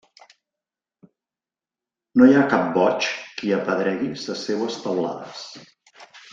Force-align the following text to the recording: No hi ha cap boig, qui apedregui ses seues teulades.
No 2.21 2.29
hi 2.29 2.33
ha 2.37 2.47
cap 2.55 2.65
boig, 2.79 3.11
qui 3.37 3.55
apedregui 3.61 4.11
ses 4.25 4.45
seues 4.49 4.83
teulades. 4.89 5.47